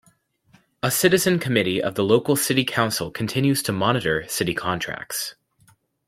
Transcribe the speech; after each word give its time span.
A 0.81 0.89
citizen 0.89 1.37
committee 1.37 1.79
of 1.79 1.93
the 1.93 2.03
local 2.03 2.35
city 2.35 2.65
council 2.65 3.11
continues 3.11 3.61
to 3.61 3.71
monitor 3.71 4.27
city 4.27 4.55
contracts. 4.55 5.35